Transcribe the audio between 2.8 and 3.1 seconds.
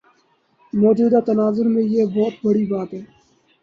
ہے۔